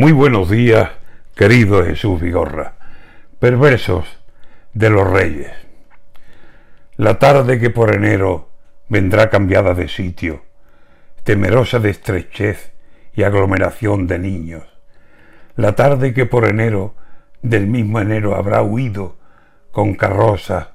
Muy 0.00 0.12
buenos 0.12 0.48
días, 0.48 0.88
querido 1.34 1.84
Jesús 1.84 2.18
Vigorra. 2.22 2.76
Perversos 3.38 4.06
de 4.72 4.88
los 4.88 5.06
reyes. 5.06 5.50
La 6.96 7.18
tarde 7.18 7.60
que 7.60 7.68
por 7.68 7.94
enero 7.94 8.48
vendrá 8.88 9.28
cambiada 9.28 9.74
de 9.74 9.88
sitio, 9.88 10.42
temerosa 11.22 11.80
de 11.80 11.90
estrechez 11.90 12.72
y 13.12 13.24
aglomeración 13.24 14.06
de 14.06 14.18
niños. 14.18 14.64
La 15.54 15.74
tarde 15.74 16.14
que 16.14 16.24
por 16.24 16.46
enero 16.46 16.94
del 17.42 17.66
mismo 17.66 18.00
enero 18.00 18.36
habrá 18.36 18.62
huido 18.62 19.18
con 19.70 19.92
carrozas 19.92 20.68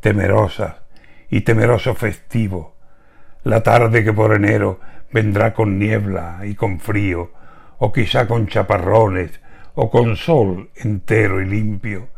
temerosas 0.00 0.78
y 1.30 1.42
temeroso 1.42 1.94
festivo. 1.94 2.74
La 3.44 3.62
tarde 3.62 4.02
que 4.02 4.12
por 4.12 4.34
enero 4.34 4.80
vendrá 5.12 5.54
con 5.54 5.78
niebla 5.78 6.40
y 6.42 6.56
con 6.56 6.80
frío, 6.80 7.30
o 7.84 7.90
quizá 7.90 8.28
con 8.28 8.46
chaparrones, 8.46 9.40
o 9.74 9.90
con 9.90 10.14
sol 10.14 10.70
entero 10.76 11.42
y 11.42 11.46
limpio, 11.46 12.10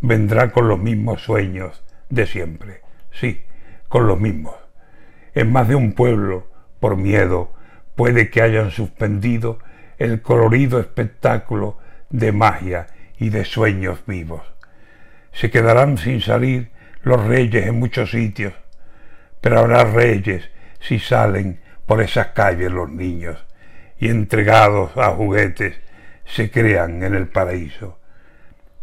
vendrá 0.00 0.50
con 0.50 0.66
los 0.66 0.80
mismos 0.80 1.22
sueños 1.22 1.84
de 2.08 2.26
siempre, 2.26 2.80
sí, 3.12 3.44
con 3.86 4.08
los 4.08 4.18
mismos. 4.18 4.56
En 5.34 5.52
más 5.52 5.68
de 5.68 5.76
un 5.76 5.92
pueblo, 5.92 6.48
por 6.80 6.96
miedo, 6.96 7.54
puede 7.94 8.28
que 8.28 8.42
hayan 8.42 8.72
suspendido 8.72 9.60
el 9.98 10.20
colorido 10.20 10.80
espectáculo 10.80 11.78
de 12.10 12.32
magia 12.32 12.88
y 13.18 13.28
de 13.28 13.44
sueños 13.44 14.02
vivos. 14.04 14.42
Se 15.30 15.48
quedarán 15.48 15.98
sin 15.98 16.20
salir 16.20 16.72
los 17.02 17.24
reyes 17.24 17.68
en 17.68 17.78
muchos 17.78 18.10
sitios, 18.10 18.52
pero 19.40 19.60
habrá 19.60 19.84
reyes 19.84 20.50
si 20.80 20.98
salen 20.98 21.60
por 21.86 22.02
esas 22.02 22.28
calles 22.28 22.72
los 22.72 22.90
niños 22.90 23.47
y 23.98 24.08
entregados 24.08 24.96
a 24.96 25.10
juguetes 25.10 25.76
se 26.24 26.50
crean 26.50 27.02
en 27.02 27.14
el 27.14 27.28
paraíso. 27.28 27.98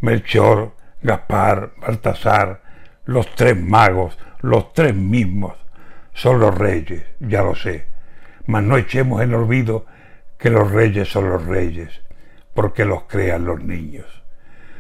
Melchor, 0.02 0.74
Gaspar, 1.02 1.72
Baltasar, 1.78 2.62
los 3.06 3.34
tres 3.36 3.56
magos, 3.56 4.18
los 4.42 4.74
tres 4.74 4.96
mismos, 4.96 5.56
son 6.14 6.40
los 6.40 6.58
reyes, 6.58 7.04
ya 7.20 7.44
lo 7.44 7.56
sé, 7.56 7.88
mas 8.48 8.64
no 8.64 8.78
echemos 8.78 9.22
en 9.22 9.34
olvido 9.34 9.86
que 10.38 10.50
los 10.50 10.72
reyes 10.72 11.10
son 11.10 11.30
los 11.30 11.46
reyes, 11.46 12.02
porque 12.54 12.86
los 12.86 13.04
crean 13.04 13.46
los 13.46 13.62
niños. 13.62 14.06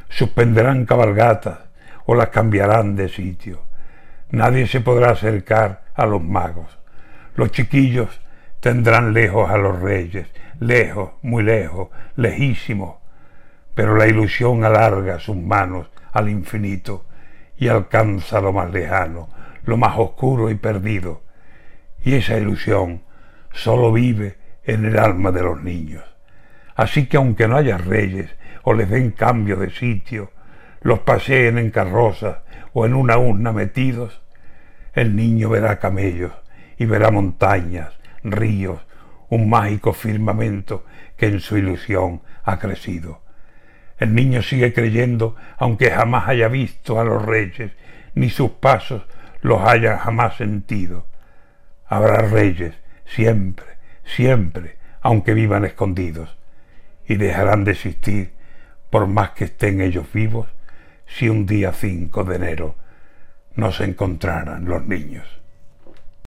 Suspenderán 0.09 0.85
cabalgatas 0.85 1.59
o 2.05 2.15
las 2.15 2.29
cambiarán 2.29 2.95
de 2.95 3.09
sitio. 3.09 3.63
Nadie 4.31 4.67
se 4.67 4.81
podrá 4.81 5.11
acercar 5.11 5.85
a 5.93 6.05
los 6.05 6.23
magos. 6.23 6.77
Los 7.35 7.51
chiquillos 7.51 8.21
tendrán 8.65 9.13
lejos 9.13 9.51
a 9.51 9.57
los 9.57 9.79
reyes, 9.79 10.25
lejos, 10.59 11.11
muy 11.21 11.43
lejos, 11.43 11.89
lejísimos, 12.15 12.95
pero 13.75 13.95
la 13.95 14.07
ilusión 14.07 14.65
alarga 14.65 15.19
sus 15.19 15.37
manos 15.37 15.91
al 16.11 16.29
infinito 16.29 17.05
y 17.57 17.67
alcanza 17.67 18.41
lo 18.41 18.51
más 18.53 18.73
lejano, 18.73 19.29
lo 19.65 19.77
más 19.77 19.99
oscuro 19.99 20.49
y 20.49 20.55
perdido. 20.55 21.21
Y 22.03 22.15
esa 22.15 22.39
ilusión 22.39 23.03
solo 23.53 23.91
vive 23.91 24.37
en 24.63 24.85
el 24.85 24.97
alma 24.97 25.31
de 25.31 25.43
los 25.43 25.61
niños. 25.61 26.03
Así 26.75 27.05
que 27.05 27.17
aunque 27.17 27.47
no 27.47 27.57
haya 27.57 27.77
reyes 27.77 28.31
o 28.63 28.73
les 28.73 28.89
den 28.89 29.11
cambio 29.11 29.57
de 29.57 29.69
sitio, 29.69 30.31
los 30.81 31.01
paseen 31.01 31.59
en 31.59 31.69
carrozas 31.69 32.39
o 32.73 32.87
en 32.87 32.95
una 32.95 33.19
urna 33.19 33.51
metidos, 33.51 34.23
el 34.95 35.15
niño 35.15 35.49
verá 35.49 35.77
camellos 35.77 36.31
y 36.79 36.85
verá 36.85 37.11
montañas 37.11 37.93
ríos, 38.31 38.81
un 39.29 39.49
mágico 39.49 39.93
firmamento 39.93 40.85
que 41.17 41.27
en 41.27 41.39
su 41.39 41.57
ilusión 41.57 42.21
ha 42.43 42.59
crecido. 42.59 43.21
El 43.97 44.13
niño 44.13 44.41
sigue 44.41 44.73
creyendo, 44.73 45.35
aunque 45.57 45.91
jamás 45.91 46.27
haya 46.27 46.47
visto 46.47 46.99
a 46.99 47.05
los 47.05 47.23
reyes, 47.23 47.71
ni 48.13 48.29
sus 48.29 48.51
pasos 48.51 49.03
los 49.41 49.61
haya 49.61 49.97
jamás 49.97 50.35
sentido. 50.35 51.05
Habrá 51.87 52.17
reyes, 52.17 52.75
siempre, 53.05 53.65
siempre, 54.03 54.77
aunque 55.01 55.33
vivan 55.33 55.65
escondidos, 55.65 56.37
y 57.07 57.15
dejarán 57.15 57.63
de 57.63 57.71
existir, 57.71 58.33
por 58.89 59.07
más 59.07 59.31
que 59.31 59.45
estén 59.45 59.81
ellos 59.81 60.11
vivos, 60.11 60.47
si 61.05 61.29
un 61.29 61.45
día 61.45 61.71
5 61.71 62.23
de 62.23 62.35
enero 62.35 62.75
no 63.55 63.71
se 63.71 63.85
encontraran 63.85 64.65
los 64.65 64.85
niños. 64.85 65.44